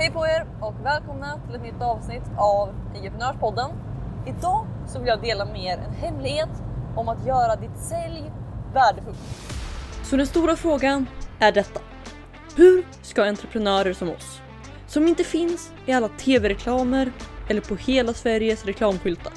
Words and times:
Hej 0.00 0.10
på 0.10 0.26
er 0.26 0.46
och 0.60 0.74
välkomna 0.84 1.40
till 1.46 1.54
ett 1.54 1.62
nytt 1.62 1.82
avsnitt 1.82 2.22
av 2.36 2.68
Entreprenörspodden. 2.96 3.70
Idag 4.26 4.66
så 4.88 4.98
vill 4.98 5.08
jag 5.08 5.22
dela 5.22 5.44
med 5.44 5.64
er 5.64 5.78
en 5.88 5.94
hemlighet 5.94 6.48
om 6.96 7.08
att 7.08 7.26
göra 7.26 7.56
ditt 7.56 7.78
sälj 7.78 8.32
värdefullt. 8.74 9.18
Så 10.02 10.16
den 10.16 10.26
stora 10.26 10.56
frågan 10.56 11.06
är 11.38 11.52
detta. 11.52 11.80
Hur 12.56 12.86
ska 13.02 13.24
entreprenörer 13.24 13.92
som 13.92 14.10
oss, 14.10 14.40
som 14.86 15.08
inte 15.08 15.24
finns 15.24 15.72
i 15.86 15.92
alla 15.92 16.08
tv-reklamer 16.08 17.12
eller 17.48 17.60
på 17.60 17.76
hela 17.76 18.14
Sveriges 18.14 18.64
reklamskyltar. 18.64 19.32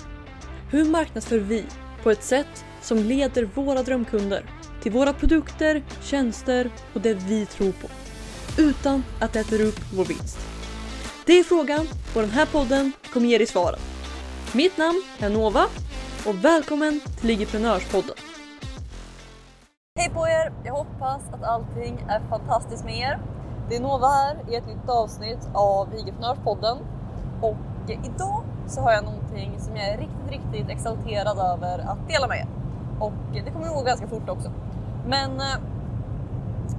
Hur 0.71 0.85
marknadsför 0.85 1.39
vi 1.39 1.65
på 2.03 2.11
ett 2.11 2.23
sätt 2.23 2.65
som 2.81 2.97
leder 2.97 3.43
våra 3.43 3.83
drömkunder 3.83 4.43
till 4.81 4.91
våra 4.91 5.13
produkter, 5.13 5.83
tjänster 6.01 6.69
och 6.93 7.01
det 7.01 7.13
vi 7.13 7.45
tror 7.45 7.71
på 7.71 7.87
utan 8.57 9.03
att 9.19 9.33
det 9.33 9.39
äter 9.39 9.61
upp 9.61 9.79
vår 9.93 10.05
vinst? 10.05 10.50
Det 11.31 11.39
är 11.39 11.43
frågan 11.43 11.87
och 12.15 12.21
den 12.21 12.29
här 12.29 12.45
podden 12.45 12.91
kommer 13.13 13.27
ge 13.27 13.37
dig 13.37 13.47
svaren. 13.47 13.79
Mitt 14.53 14.77
namn 14.77 15.03
är 15.19 15.29
Nova 15.29 15.65
och 16.27 16.45
välkommen 16.45 16.99
till 17.19 17.27
Ligiprenörspodden. 17.27 18.15
Hej 19.99 20.09
på 20.09 20.27
er! 20.27 20.53
Jag 20.63 20.73
hoppas 20.73 21.21
att 21.33 21.43
allting 21.43 22.05
är 22.09 22.21
fantastiskt 22.29 22.85
med 22.85 22.97
er. 22.97 23.19
Det 23.69 23.75
är 23.75 23.79
Nova 23.79 24.07
här 24.07 24.37
i 24.49 24.55
ett 24.55 24.67
nytt 24.67 24.89
avsnitt 24.89 25.49
av 25.53 25.91
Ligiprenörspodden 25.93 26.77
och 27.41 27.89
idag 27.89 28.43
så 28.67 28.81
har 28.81 28.91
jag 28.91 29.03
någonting 29.03 29.59
som 29.59 29.75
jag 29.75 29.87
är 29.87 29.97
riktigt, 29.97 30.31
riktigt 30.31 30.69
exalterad 30.69 31.37
över 31.37 31.79
att 31.79 32.07
dela 32.07 32.27
med 32.27 32.37
er. 32.37 32.47
Och 32.99 33.13
det 33.33 33.51
kommer 33.51 33.67
gå 33.67 33.81
ganska 33.81 34.07
fort 34.07 34.29
också. 34.29 34.51
Men 35.07 35.39
eh, 35.39 35.57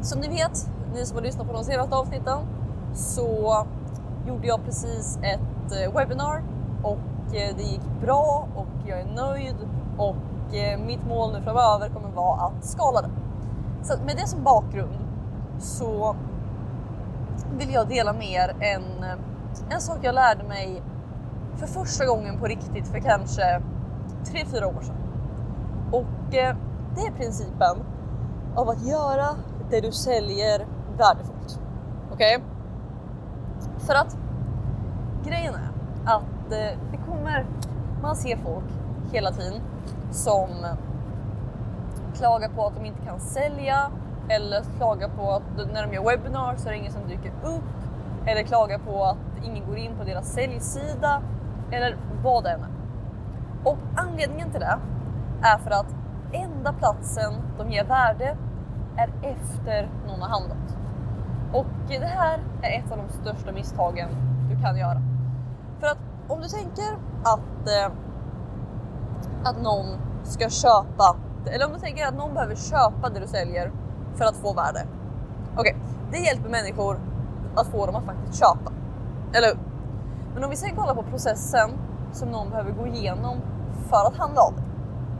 som 0.02 0.20
ni 0.20 0.28
vet, 0.28 0.68
ni 0.94 1.06
som 1.06 1.16
har 1.16 1.24
lyssnat 1.24 1.46
på 1.46 1.52
de 1.52 1.64
senaste 1.64 1.96
avsnitten, 1.96 2.38
så 2.94 3.66
gjorde 4.26 4.46
jag 4.46 4.64
precis 4.64 5.18
ett 5.22 5.72
eh, 5.72 5.94
webbinar 5.94 6.42
och 6.82 7.34
eh, 7.36 7.56
det 7.56 7.62
gick 7.62 7.82
bra 8.00 8.48
och 8.54 8.88
jag 8.88 9.00
är 9.00 9.06
nöjd 9.06 9.56
och 9.98 10.54
eh, 10.54 10.78
mitt 10.78 11.06
mål 11.06 11.32
nu 11.32 11.42
framöver 11.42 11.88
kommer 11.88 12.08
vara 12.08 12.40
att 12.40 12.64
skala 12.64 13.02
det. 13.02 13.10
Så 13.82 13.94
med 14.06 14.16
det 14.16 14.26
som 14.26 14.42
bakgrund 14.44 14.98
så 15.58 16.16
vill 17.58 17.72
jag 17.72 17.88
dela 17.88 18.12
med 18.12 18.30
er 18.30 18.56
en, 18.60 19.04
en 19.70 19.80
sak 19.80 19.98
jag 20.02 20.14
lärde 20.14 20.44
mig 20.44 20.82
för 21.56 21.66
första 21.66 22.06
gången 22.06 22.38
på 22.38 22.46
riktigt 22.46 22.88
för 22.88 22.98
kanske 22.98 23.62
3-4 24.24 24.64
år 24.64 24.82
sedan. 24.82 24.96
Och 25.92 26.04
det 26.30 27.06
är 27.06 27.12
principen 27.16 27.76
av 28.56 28.68
att 28.68 28.86
göra 28.86 29.28
det 29.70 29.80
du 29.80 29.92
säljer 29.92 30.66
värdefullt. 30.98 31.60
Okej? 32.12 32.36
Okay? 32.36 32.51
För 33.86 33.94
att 33.94 34.16
grejen 35.24 35.54
är 35.54 35.70
att 36.04 36.52
eh, 36.52 36.78
det 36.90 36.98
kommer, 37.06 37.46
man 38.02 38.16
ser 38.16 38.36
folk 38.36 38.64
hela 39.12 39.30
tiden 39.30 39.60
som 40.10 40.48
klagar 42.14 42.48
på 42.48 42.66
att 42.66 42.74
de 42.74 42.84
inte 42.84 43.02
kan 43.02 43.20
sälja 43.20 43.90
eller 44.28 44.62
klagar 44.76 45.08
på 45.08 45.30
att 45.30 45.72
när 45.72 45.86
de 45.86 45.94
gör 45.94 46.04
webbinar 46.04 46.56
så 46.56 46.68
är 46.68 46.72
det 46.72 46.78
ingen 46.78 46.92
som 46.92 47.08
dyker 47.08 47.32
upp 47.42 47.62
eller 48.26 48.42
klagar 48.42 48.78
på 48.78 49.04
att 49.04 49.16
ingen 49.44 49.66
går 49.66 49.76
in 49.78 49.96
på 49.98 50.04
deras 50.04 50.32
säljsida 50.32 51.22
eller 51.70 51.96
vad 52.22 52.44
det 52.44 52.50
än 52.50 52.60
är. 52.60 52.68
Och 53.64 53.78
anledningen 53.96 54.50
till 54.50 54.60
det 54.60 54.78
är 55.42 55.58
för 55.58 55.70
att 55.70 55.94
enda 56.32 56.72
platsen 56.72 57.32
de 57.58 57.70
ger 57.70 57.84
värde 57.84 58.36
är 58.96 59.10
efter 59.22 59.88
någon 60.06 60.20
har 60.20 60.28
handlat. 60.28 60.81
Och 61.52 61.66
det 61.88 62.06
här 62.06 62.40
är 62.62 62.78
ett 62.78 62.92
av 62.92 62.98
de 62.98 63.08
största 63.08 63.52
misstagen 63.52 64.08
du 64.50 64.62
kan 64.62 64.76
göra. 64.76 65.02
För 65.80 65.86
att 65.86 65.98
om 66.28 66.40
du 66.40 66.48
tänker 66.48 66.98
att, 67.22 67.68
eh, 67.68 67.92
att 69.44 69.62
någon 69.62 69.86
ska 70.22 70.48
köpa, 70.48 71.16
eller 71.46 71.66
om 71.66 71.72
du 71.72 71.78
tänker 71.78 72.06
att 72.06 72.14
någon 72.14 72.34
behöver 72.34 72.54
köpa 72.54 73.08
det 73.14 73.20
du 73.20 73.26
säljer 73.26 73.72
för 74.14 74.24
att 74.24 74.36
få 74.36 74.52
värde. 74.52 74.86
Okej, 75.56 75.60
okay, 75.60 75.74
det 76.10 76.18
hjälper 76.18 76.48
människor 76.48 77.00
att 77.56 77.66
få 77.66 77.86
dem 77.86 77.96
att 77.96 78.04
faktiskt 78.04 78.38
köpa. 78.38 78.72
Eller 79.34 79.48
hur? 79.48 79.58
Men 80.34 80.44
om 80.44 80.50
vi 80.50 80.56
sen 80.56 80.76
kollar 80.76 80.94
på 80.94 81.02
processen 81.02 81.70
som 82.12 82.28
någon 82.28 82.50
behöver 82.50 82.70
gå 82.70 82.86
igenom 82.86 83.36
för 83.88 84.06
att 84.06 84.16
handla 84.16 84.40
av 84.40 84.54
dig. 84.54 84.64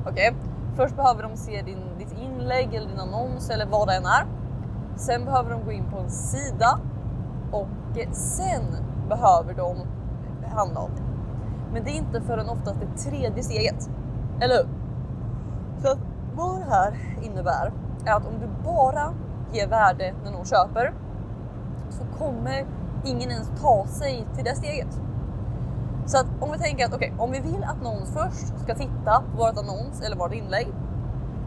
Okej, 0.07 0.31
okay? 0.31 0.53
först 0.77 0.97
behöver 0.97 1.23
de 1.23 1.37
se 1.37 1.63
din, 1.63 1.99
ditt 1.99 2.13
inlägg 2.19 2.75
eller 2.75 2.89
din 2.89 3.01
annons 3.01 3.51
eller 3.51 3.67
vad 3.67 3.89
det 3.89 3.95
än 3.95 4.07
är. 4.07 4.27
Sen 4.97 5.25
behöver 5.25 5.51
de 5.51 5.65
gå 5.65 5.73
in 5.73 5.85
på 5.91 5.99
en 5.99 6.11
sida 6.11 6.79
och 7.53 7.69
sen 8.13 8.63
behöver 9.09 9.55
de 9.55 9.77
handla 10.55 10.81
om 10.81 10.91
det. 10.97 11.03
Men 11.73 11.85
det 11.85 11.91
är 11.91 11.97
inte 11.97 12.21
förrän 12.21 12.49
oftast 12.49 12.81
det 12.81 13.11
tredje 13.11 13.43
steget. 13.43 13.91
Eller 14.41 14.57
hur? 14.57 14.69
Så 15.83 15.97
vad 16.35 16.61
det 16.61 16.71
här 16.71 16.95
innebär 17.23 17.73
är 18.07 18.13
att 18.13 18.27
om 18.27 18.35
du 18.41 18.49
bara 18.65 19.13
ger 19.53 19.69
värde 19.69 20.15
när 20.25 20.31
någon 20.31 20.45
köper 20.45 20.95
så 21.91 22.19
kommer 22.19 22.67
ingen 23.05 23.31
ens 23.31 23.51
ta 23.61 23.87
sig 23.87 24.27
till 24.35 24.45
det 24.45 24.55
steget. 24.55 25.01
Så 26.07 26.19
att 26.19 26.27
om 26.41 26.53
vi 26.53 26.59
tänker 26.59 26.85
att 26.85 26.95
okej, 26.95 27.13
okay, 27.13 27.25
om 27.25 27.33
vi 27.33 27.41
vill 27.41 27.65
att 27.65 27.83
någon 27.83 28.07
först 28.07 28.63
ska 28.63 28.75
titta 28.75 29.23
på 29.33 29.39
vårt 29.39 29.59
annons 29.59 30.03
eller 30.07 30.17
vårt 30.17 30.35
inlägg 30.35 30.69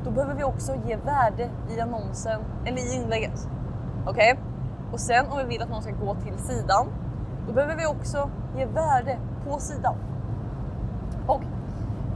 då 0.06 0.12
behöver 0.12 0.34
vi 0.34 0.44
också 0.44 0.76
ge 0.88 0.96
värde 0.96 1.50
i 1.70 1.80
annonsen 1.80 2.42
eller 2.66 2.78
i 2.78 2.96
inlägget. 2.96 3.50
Okej? 4.08 4.32
Okay? 4.34 4.44
Och 4.92 5.00
sen 5.00 5.26
om 5.30 5.38
vi 5.38 5.44
vill 5.44 5.62
att 5.62 5.70
någon 5.70 5.82
ska 5.82 5.92
gå 5.92 6.16
till 6.16 6.38
sidan, 6.38 6.88
då 7.48 7.54
behöver 7.54 7.76
vi 7.76 7.86
också 7.86 8.30
ge 8.58 8.66
värde 8.66 9.18
på 9.48 9.60
sidan. 9.60 9.96
Och 11.28 11.42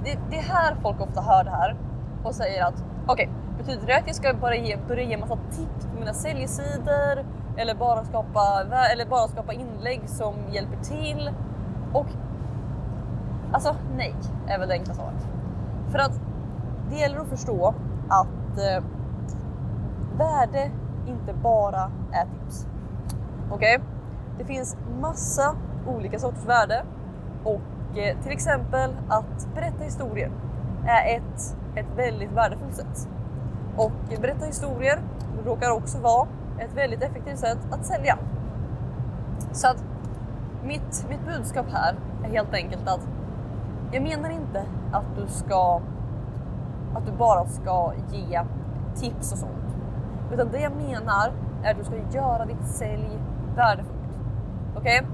det, 0.03 0.19
det 0.29 0.37
är 0.37 0.41
här 0.41 0.75
folk 0.81 1.01
ofta 1.01 1.21
hör 1.21 1.43
det 1.43 1.49
här 1.49 1.75
och 2.23 2.35
säger 2.35 2.63
att 2.63 2.83
okej, 3.07 3.13
okay, 3.13 3.27
betyder 3.57 3.87
det 3.87 3.97
att 3.97 4.07
jag 4.07 4.15
ska 4.15 4.33
bara 4.33 4.55
ge, 4.55 4.77
börja 4.87 5.03
ge 5.03 5.17
massa 5.17 5.35
tips 5.35 5.85
på 5.85 5.99
mina 5.99 6.13
säljsidor 6.13 7.25
eller 7.57 7.75
bara 7.75 8.03
skapa, 8.03 8.65
eller 8.93 9.05
bara 9.05 9.27
skapa 9.27 9.53
inlägg 9.53 10.01
som 10.05 10.35
hjälper 10.51 10.77
till? 10.77 11.31
Och 11.93 12.07
alltså 13.51 13.75
nej, 13.95 14.15
är 14.47 14.59
väl 14.59 14.67
det 14.67 14.73
enkla 14.73 14.93
svaret. 14.93 15.27
För 15.91 15.99
att 15.99 16.28
det 16.89 16.95
gäller 16.95 17.19
att 17.19 17.27
förstå 17.27 17.73
att 18.09 18.57
eh, 18.57 18.83
värde 20.17 20.71
inte 21.07 21.33
bara 21.33 21.91
är 22.11 22.25
tips. 22.25 22.67
Okej? 23.51 23.75
Okay? 23.75 23.87
Det 24.37 24.45
finns 24.45 24.77
massa 25.01 25.55
olika 25.87 26.19
sorters 26.19 26.45
värde 26.45 26.83
och 27.43 27.97
eh, 27.97 28.17
till 28.21 28.31
exempel 28.31 28.95
att 29.07 29.47
berätta 29.55 29.83
historier 29.83 30.31
är 30.87 31.17
ett, 31.17 31.57
ett 31.75 31.87
väldigt 31.95 32.31
värdefullt 32.31 32.75
sätt. 32.75 33.09
Och 33.77 33.91
berätta 34.21 34.45
historier 34.45 34.99
råkar 35.45 35.71
också 35.71 35.97
vara 35.99 36.27
ett 36.59 36.73
väldigt 36.73 37.03
effektivt 37.03 37.39
sätt 37.39 37.57
att 37.71 37.85
sälja. 37.85 38.17
Så 39.51 39.67
att 39.67 39.83
mitt, 40.63 41.05
mitt 41.09 41.25
budskap 41.25 41.65
här 41.71 41.95
är 42.23 42.29
helt 42.29 42.53
enkelt 42.53 42.87
att 42.87 43.07
jag 43.91 44.03
menar 44.03 44.29
inte 44.29 44.63
att 44.91 45.15
du 45.15 45.27
ska 45.27 45.81
att 46.95 47.05
du 47.05 47.11
bara 47.11 47.45
ska 47.45 47.93
ge 48.11 48.41
tips 48.95 49.31
och 49.31 49.37
sånt. 49.37 49.75
Utan 50.33 50.51
det 50.51 50.59
jag 50.59 50.75
menar 50.75 51.31
är 51.63 51.71
att 51.71 51.77
du 51.77 51.83
ska 51.83 51.95
göra 52.17 52.45
ditt 52.45 52.67
sälj 52.67 53.19
värdefullt. 53.55 53.99
Okej? 54.75 54.99
Okay? 54.99 55.11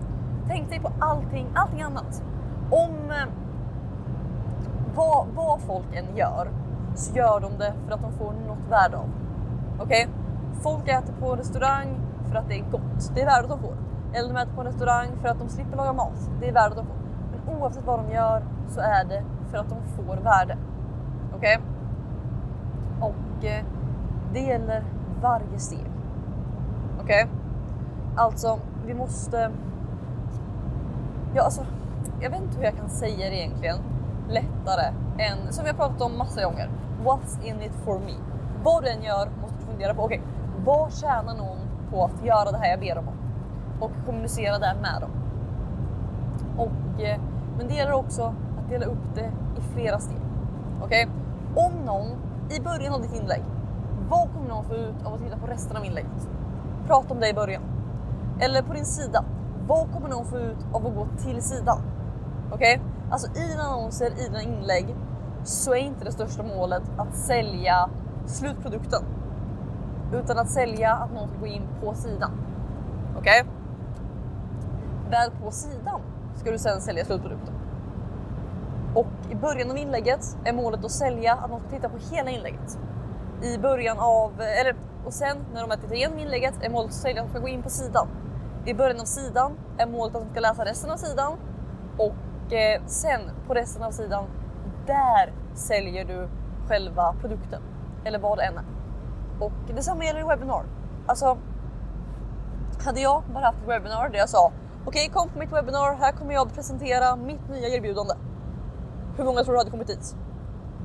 Tänk 0.47 0.69
dig 0.69 0.79
på 0.79 0.91
allting, 0.99 1.47
allting 1.55 1.81
annat. 1.81 2.23
Om 2.71 3.11
eh, 3.11 3.27
vad, 4.95 5.27
vad 5.35 5.61
folk 5.61 5.95
än 5.95 6.17
gör 6.17 6.49
så 6.95 7.15
gör 7.15 7.39
de 7.39 7.57
det 7.57 7.73
för 7.85 7.93
att 7.93 8.01
de 8.01 8.11
får 8.11 8.33
något 8.47 8.69
värde 8.69 8.97
av 8.97 9.09
Okej? 9.79 9.85
Okay? 9.85 10.07
Folk 10.61 10.87
äter 10.87 11.13
på 11.19 11.35
restaurang 11.35 11.99
för 12.29 12.35
att 12.35 12.49
det 12.49 12.55
är 12.55 12.63
gott. 12.71 13.11
Det 13.15 13.21
är 13.21 13.25
värdet 13.25 13.49
de 13.49 13.59
får. 13.59 13.77
Eller 14.13 14.33
de 14.33 14.39
äter 14.39 14.55
på 14.55 14.63
restaurang 14.63 15.09
för 15.21 15.27
att 15.27 15.39
de 15.39 15.49
slipper 15.49 15.77
laga 15.77 15.93
mat. 15.93 16.29
Det 16.39 16.49
är 16.49 16.53
värdet 16.53 16.77
de 16.77 16.85
får. 16.85 16.95
Men 17.31 17.57
oavsett 17.57 17.85
vad 17.85 17.99
de 17.99 18.11
gör 18.11 18.43
så 18.67 18.79
är 18.79 19.05
det 19.05 19.23
för 19.51 19.57
att 19.57 19.69
de 19.69 19.77
får 19.95 20.15
värde. 20.15 20.57
Okej? 21.35 21.57
Okay? 21.57 21.74
Det 24.33 24.39
gäller 24.39 24.83
varje 25.21 25.59
steg. 25.59 25.85
Okej? 27.01 27.23
Okay? 27.23 27.35
Alltså, 28.15 28.59
vi 28.85 28.93
måste... 28.93 29.51
Ja, 31.35 31.43
alltså, 31.43 31.65
jag 32.21 32.29
vet 32.29 32.41
inte 32.41 32.57
hur 32.57 32.63
jag 32.63 32.75
kan 32.77 32.89
säga 32.89 33.29
det 33.29 33.37
egentligen 33.37 33.77
lättare 34.29 34.93
än, 35.17 35.53
som 35.53 35.63
vi 35.63 35.69
har 35.69 35.77
pratat 35.77 36.01
om 36.01 36.17
massa 36.17 36.43
gånger, 36.43 36.69
what's 37.03 37.45
in 37.45 37.61
it 37.61 37.71
for 37.83 37.99
me? 37.99 38.13
Vad 38.63 38.83
du 38.83 38.89
än 38.89 39.03
gör 39.03 39.29
måste 39.41 39.57
du 39.59 39.65
fundera 39.65 39.93
på, 39.93 40.03
okej, 40.03 40.19
okay, 40.19 40.65
vad 40.65 40.93
tjänar 40.93 41.35
någon 41.35 41.57
på 41.91 42.05
att 42.05 42.25
göra 42.25 42.51
det 42.51 42.57
här 42.57 42.69
jag 42.69 42.79
ber 42.79 42.95
dem 42.95 43.07
om? 43.07 43.15
Och 43.79 43.91
kommunicera 44.05 44.59
det 44.59 44.75
med 44.81 45.01
dem. 45.01 45.11
Och, 46.57 47.01
eh, 47.01 47.19
men 47.57 47.67
det 47.67 47.73
gäller 47.73 47.93
också 47.93 48.23
att 48.23 48.69
dela 48.69 48.85
upp 48.85 49.15
det 49.15 49.31
i 49.57 49.61
flera 49.73 49.99
steg. 49.99 50.17
Okej? 50.81 51.07
Okay? 51.07 51.65
Om 51.65 51.85
någon 51.85 52.07
i 52.49 52.59
början 52.59 52.93
av 52.93 53.01
ditt 53.01 53.13
inlägg, 53.13 53.43
vad 54.09 54.33
kommer 54.33 54.49
någon 54.49 54.65
få 54.65 54.75
ut 54.75 55.05
av 55.05 55.13
att 55.13 55.19
titta 55.19 55.37
på 55.37 55.47
resten 55.47 55.77
av 55.77 55.85
inlägget? 55.85 56.29
Prata 56.87 57.13
om 57.13 57.19
det 57.19 57.29
i 57.29 57.33
början. 57.33 57.61
Eller 58.39 58.61
på 58.61 58.73
din 58.73 58.85
sida, 58.85 59.25
vad 59.67 59.91
kommer 59.93 60.09
någon 60.09 60.25
få 60.25 60.37
ut 60.37 60.57
av 60.73 60.87
att 60.87 60.95
gå 60.95 61.07
till 61.17 61.41
sidan? 61.41 61.81
Okej? 62.51 62.75
Okay? 62.75 62.91
Alltså 63.11 63.27
i 63.41 63.47
dina 63.47 63.63
annonser, 63.63 64.05
i 64.05 64.27
dina 64.27 64.41
inlägg 64.41 64.95
så 65.43 65.73
är 65.73 65.77
inte 65.77 66.05
det 66.05 66.11
största 66.11 66.43
målet 66.43 66.83
att 66.97 67.15
sälja 67.15 67.89
slutprodukten. 68.25 69.03
Utan 70.13 70.39
att 70.39 70.49
sälja 70.49 70.93
att 70.93 71.13
någon 71.13 71.27
ska 71.27 71.39
gå 71.39 71.47
in 71.47 71.67
på 71.81 71.93
sidan. 71.93 72.31
Okej? 73.17 73.41
Okay? 73.41 73.51
Väl 75.09 75.31
på 75.43 75.51
sidan 75.51 76.01
ska 76.35 76.51
du 76.51 76.57
sedan 76.57 76.81
sälja 76.81 77.05
slutprodukten. 77.05 77.53
Och 78.95 79.07
i 79.31 79.35
början 79.35 79.71
av 79.71 79.77
inlägget 79.77 80.37
är 80.45 80.53
målet 80.53 80.85
att 80.85 80.91
sälja 80.91 81.33
att 81.33 81.49
man 81.49 81.59
ska 81.59 81.69
titta 81.69 81.89
på 81.89 81.97
hela 82.15 82.29
inlägget. 82.29 82.79
I 83.43 83.57
början 83.57 83.97
av, 83.99 84.41
eller 84.41 84.75
och 85.05 85.13
sen 85.13 85.37
när 85.53 85.61
de 85.61 85.69
har 85.69 85.77
tittat 85.77 85.93
igenom 85.93 86.19
inlägget 86.19 86.53
är 86.61 86.69
målet 86.69 86.89
att 86.89 86.95
sälja 86.95 87.21
att 87.21 87.27
de 87.27 87.31
ska 87.31 87.39
gå 87.39 87.47
in 87.47 87.63
på 87.63 87.69
sidan. 87.69 88.07
I 88.65 88.73
början 88.73 88.99
av 88.99 89.05
sidan 89.05 89.51
är 89.77 89.87
målet 89.87 90.15
att 90.15 90.21
de 90.21 90.29
ska 90.31 90.39
läsa 90.39 90.65
resten 90.65 90.91
av 90.91 90.97
sidan 90.97 91.33
och 91.97 92.53
eh, 92.53 92.81
sen 92.85 93.21
på 93.47 93.53
resten 93.53 93.83
av 93.83 93.91
sidan, 93.91 94.25
där 94.87 95.33
säljer 95.53 96.05
du 96.05 96.27
själva 96.67 97.15
produkten 97.21 97.61
eller 98.05 98.19
vad 98.19 98.37
det 98.37 98.43
än 98.43 98.57
är. 98.57 98.65
Och 99.39 99.75
detsamma 99.75 100.03
gäller 100.03 100.19
i 100.19 100.23
webbinar. 100.23 100.63
Alltså, 101.05 101.37
hade 102.85 103.01
jag 103.01 103.23
bara 103.33 103.45
haft 103.45 103.57
ett 103.61 103.67
webbinar 103.69 104.09
där 104.09 104.17
jag 104.17 104.29
sa 104.29 104.51
okej, 104.85 105.09
okay, 105.09 105.13
kom 105.13 105.29
på 105.29 105.39
mitt 105.39 105.51
webbinar. 105.51 105.95
Här 105.95 106.11
kommer 106.11 106.33
jag 106.33 106.47
att 106.47 106.55
presentera 106.55 107.15
mitt 107.15 107.49
nya 107.49 107.67
erbjudande. 107.67 108.13
Hur 109.17 109.23
många 109.23 109.43
tror 109.43 109.53
du 109.53 109.59
hade 109.59 109.71
kommit 109.71 109.87
dit? 109.87 110.15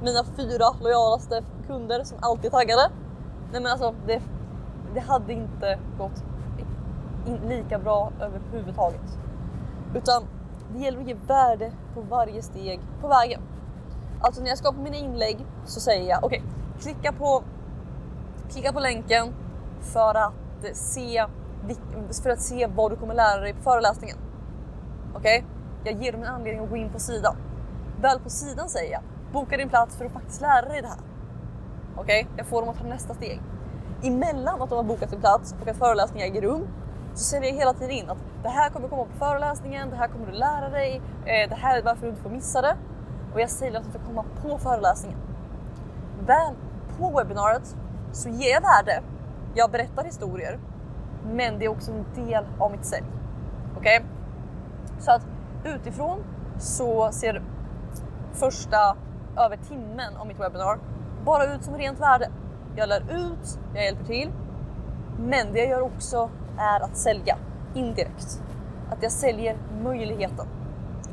Mina 0.02 0.24
fyra 0.24 0.66
lojalaste 0.80 1.42
kunder 1.66 2.04
som 2.04 2.18
alltid 2.20 2.44
är 2.44 2.50
taggade. 2.50 2.90
Nej, 3.52 3.62
men 3.62 3.72
alltså, 3.72 3.94
det, 4.06 4.22
det 4.94 5.00
hade 5.00 5.32
inte 5.32 5.78
gått 5.98 6.24
in, 7.26 7.48
lika 7.48 7.78
bra 7.78 8.12
överhuvudtaget. 8.20 9.18
Utan 9.94 10.22
det 10.72 10.78
gäller 10.78 11.00
att 11.00 11.06
ge 11.06 11.14
värde 11.14 11.72
på 11.94 12.00
varje 12.00 12.42
steg 12.42 12.80
på 13.00 13.08
vägen. 13.08 13.40
Alltså 14.20 14.42
när 14.42 14.48
jag 14.48 14.58
skapar 14.58 14.82
mina 14.82 14.96
inlägg 14.96 15.46
så 15.66 15.80
säger 15.80 16.10
jag 16.10 16.24
okej, 16.24 16.38
okay, 16.38 16.82
klicka, 16.82 17.12
på, 17.12 17.42
klicka 18.50 18.72
på 18.72 18.80
länken 18.80 19.34
för 19.80 20.14
att, 20.14 20.32
se, 20.76 21.26
för 22.22 22.30
att 22.30 22.40
se 22.40 22.66
vad 22.66 22.92
du 22.92 22.96
kommer 22.96 23.14
lära 23.14 23.40
dig 23.40 23.54
på 23.54 23.62
föreläsningen. 23.62 24.16
Okej? 25.14 25.38
Okay? 25.38 25.92
Jag 25.92 26.02
ger 26.02 26.12
dem 26.12 26.22
en 26.22 26.28
anledning 26.28 26.64
att 26.64 26.70
gå 26.70 26.76
in 26.76 26.90
på 26.90 26.98
sidan. 26.98 27.36
Väl 28.00 28.20
på 28.20 28.30
sidan 28.30 28.68
säger 28.68 28.92
jag 28.92 29.02
boka 29.32 29.56
din 29.56 29.68
plats 29.68 29.96
för 29.96 30.04
att 30.04 30.12
faktiskt 30.12 30.40
lära 30.40 30.68
dig 30.68 30.82
det 30.82 30.88
här. 30.88 30.98
Okej? 31.96 32.22
Okay? 32.22 32.36
Jag 32.36 32.46
får 32.46 32.60
dem 32.60 32.68
att 32.68 32.78
ta 32.78 32.84
nästa 32.84 33.14
steg. 33.14 33.40
Emellan 34.02 34.62
att 34.62 34.68
de 34.68 34.76
har 34.76 34.82
bokat 34.82 35.10
sin 35.10 35.20
plats 35.20 35.54
och 35.62 35.68
att 35.68 35.76
föreläsningen 35.76 36.32
äger 36.32 36.42
rum 36.42 36.68
så 37.14 37.24
säljer 37.24 37.50
jag 37.50 37.58
hela 37.58 37.74
tiden 37.74 37.90
in 37.90 38.10
att 38.10 38.18
det 38.42 38.48
här 38.48 38.70
kommer 38.70 38.88
komma 38.88 39.04
på 39.04 39.18
föreläsningen, 39.18 39.90
det 39.90 39.96
här 39.96 40.08
kommer 40.08 40.26
du 40.26 40.32
lära 40.32 40.68
dig, 40.68 41.02
eh, 41.26 41.48
det 41.48 41.54
här 41.54 41.78
är 41.78 41.82
varför 41.82 42.02
du 42.02 42.08
inte 42.08 42.22
får 42.22 42.30
missa 42.30 42.62
det. 42.62 42.76
Och 43.34 43.40
jag 43.40 43.50
säger 43.50 43.78
att 43.78 43.84
du 43.84 43.90
ska 43.90 43.98
komma 43.98 44.24
på 44.42 44.58
föreläsningen. 44.58 45.18
Väl 46.26 46.54
på 46.98 47.10
webbinariet 47.10 47.76
så 48.12 48.28
ger 48.28 48.50
jag 48.50 48.60
värde. 48.60 49.02
Jag 49.54 49.70
berättar 49.70 50.04
historier, 50.04 50.58
men 51.32 51.58
det 51.58 51.64
är 51.64 51.68
också 51.68 51.92
en 51.92 52.24
del 52.26 52.44
av 52.58 52.70
mitt 52.72 52.84
sälj. 52.84 53.06
Okej? 53.76 53.98
Okay? 53.98 54.08
Så 55.00 55.10
att 55.10 55.26
utifrån 55.64 56.24
så 56.58 57.12
ser 57.12 57.42
första 58.32 58.96
över 59.36 59.56
timmen 59.56 60.16
av 60.16 60.26
mitt 60.26 60.40
webbinar 60.40 60.78
bara 61.24 61.54
ut 61.54 61.64
som 61.64 61.78
rent 61.78 62.00
värde. 62.00 62.30
Jag 62.76 62.88
lär 62.88 63.00
ut, 63.00 63.58
jag 63.74 63.84
hjälper 63.84 64.04
till, 64.04 64.30
men 65.18 65.52
det 65.52 65.58
jag 65.58 65.68
gör 65.68 65.80
också 65.80 66.30
är 66.58 66.80
att 66.80 66.96
sälja 66.96 67.36
indirekt. 67.74 68.42
Att 68.90 69.02
jag 69.02 69.12
säljer 69.12 69.56
möjligheten. 69.82 70.46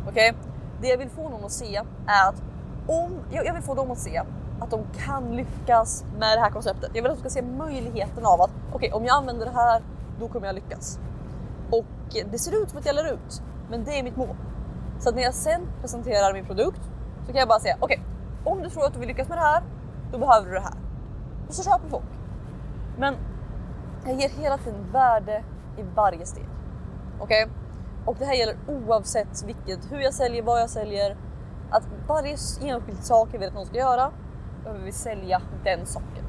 Okej? 0.07 0.29
Okay? 0.29 0.41
Det 0.81 0.87
jag 0.87 0.97
vill 0.97 1.09
få 1.09 1.29
någon 1.29 1.45
att 1.45 1.51
se 1.51 1.75
är 2.07 2.29
att 2.29 2.41
om, 2.87 3.19
jag 3.31 3.53
vill 3.53 3.63
få 3.63 3.75
dem 3.75 3.91
att 3.91 3.97
se 3.97 4.21
att 4.59 4.71
de 4.71 4.83
kan 5.05 5.35
lyckas 5.35 6.05
med 6.19 6.37
det 6.37 6.41
här 6.41 6.49
konceptet. 6.49 6.91
Jag 6.93 7.03
vill 7.03 7.11
att 7.11 7.17
de 7.17 7.29
ska 7.29 7.29
se 7.29 7.41
möjligheten 7.41 8.25
av 8.25 8.41
att 8.41 8.49
okej, 8.49 8.75
okay, 8.75 8.91
om 8.91 9.05
jag 9.05 9.15
använder 9.15 9.45
det 9.45 9.51
här, 9.51 9.81
då 10.19 10.27
kommer 10.27 10.47
jag 10.47 10.55
lyckas. 10.55 10.99
Och 11.71 11.85
det 12.31 12.39
ser 12.39 12.63
ut 12.63 12.69
som 12.69 12.79
att 12.79 12.85
jag 12.85 12.95
lär 12.95 13.13
ut, 13.13 13.41
men 13.69 13.83
det 13.83 13.99
är 13.99 14.03
mitt 14.03 14.15
mål. 14.15 14.35
Så 14.99 15.09
att 15.09 15.15
när 15.15 15.23
jag 15.23 15.33
sen 15.33 15.61
presenterar 15.81 16.33
min 16.33 16.45
produkt 16.45 16.81
så 17.27 17.33
kan 17.33 17.39
jag 17.39 17.47
bara 17.47 17.59
säga 17.59 17.77
okej, 17.79 17.99
okay, 17.99 18.53
om 18.53 18.63
du 18.63 18.69
tror 18.69 18.85
att 18.85 18.93
du 18.93 18.99
vill 18.99 19.07
lyckas 19.07 19.29
med 19.29 19.37
det 19.37 19.41
här, 19.41 19.63
då 20.11 20.17
behöver 20.17 20.47
du 20.47 20.53
det 20.53 20.61
här. 20.61 20.77
Och 21.47 21.53
så 21.53 21.63
köper 21.63 21.89
folk. 21.89 22.05
Men 22.97 23.15
jag 24.05 24.15
ger 24.15 24.29
hela 24.29 24.57
tiden 24.57 24.91
värde 24.91 25.43
i 25.77 25.83
varje 25.95 26.25
steg. 26.25 26.45
Okej? 27.19 27.43
Okay? 27.43 27.55
Och 28.05 28.15
det 28.19 28.25
här 28.25 28.33
gäller 28.33 28.55
oavsett 28.67 29.43
vilket, 29.45 29.91
hur 29.91 29.99
jag 29.99 30.13
säljer, 30.13 30.43
vad 30.43 30.61
jag 30.61 30.69
säljer. 30.69 31.17
Att 31.69 31.83
varje 32.07 32.37
enskild 32.61 33.03
sak 33.03 33.29
jag 33.31 33.39
vill 33.39 33.47
att 33.47 33.53
någon 33.53 33.65
ska 33.65 33.77
göra 33.77 34.11
behöver 34.63 34.85
vi 34.85 34.91
sälja 34.91 35.41
den 35.63 35.85
saken. 35.85 36.25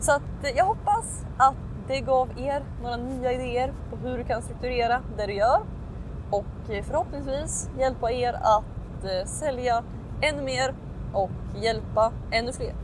Så 0.00 0.12
att 0.12 0.44
eh, 0.44 0.50
jag 0.56 0.64
hoppas 0.64 1.24
att 1.36 1.54
det 1.88 2.00
gav 2.00 2.28
er 2.36 2.64
några 2.82 2.96
nya 2.96 3.32
idéer 3.32 3.72
på 3.90 3.96
hur 3.96 4.18
du 4.18 4.24
kan 4.24 4.42
strukturera 4.42 5.02
det 5.16 5.26
du 5.26 5.32
gör 5.32 5.60
och 6.30 6.70
eh, 6.70 6.84
förhoppningsvis 6.84 7.70
hjälpa 7.78 8.12
er 8.12 8.32
att 8.32 9.04
eh, 9.04 9.26
sälja 9.26 9.82
ännu 10.22 10.42
mer 10.42 10.74
och 11.12 11.30
hjälpa 11.62 12.12
ännu 12.30 12.52
fler. 12.52 12.74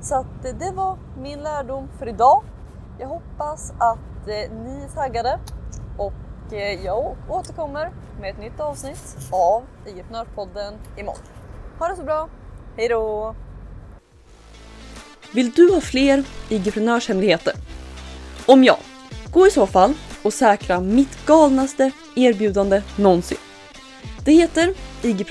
Så 0.00 0.14
att 0.14 0.44
eh, 0.44 0.54
det 0.58 0.70
var 0.70 0.98
min 1.18 1.42
lärdom 1.42 1.88
för 1.98 2.08
idag. 2.08 2.42
Jag 2.98 3.08
hoppas 3.08 3.70
att 3.78 4.28
eh, 4.28 4.52
ni 4.64 4.84
är 4.84 4.94
taggade 4.94 5.38
och 5.98 6.52
eh, 6.52 6.84
jag 6.84 7.16
återkommer 7.28 7.92
med 8.20 8.30
ett 8.30 8.38
nytt 8.40 8.60
avsnitt 8.60 9.16
av 9.30 9.62
IG-podden 9.86 10.74
imorgon. 10.96 11.22
Ha 11.78 11.88
det 11.88 11.96
så 11.96 12.02
bra, 12.02 12.28
hejdå! 12.76 13.34
Vill 15.34 15.50
du 15.50 15.74
ha 15.74 15.80
fler 15.80 16.24
IGP-hemligheter? 16.48 17.54
Om 18.46 18.64
ja, 18.64 18.78
gå 19.32 19.46
i 19.46 19.50
så 19.50 19.66
fall 19.66 19.94
och 20.22 20.32
säkra 20.32 20.80
mitt 20.80 21.26
galnaste 21.26 21.90
erbjudande 22.16 22.82
någonsin. 22.96 23.38
Det 24.24 24.32
heter 24.32 24.74
IGP 25.02 25.30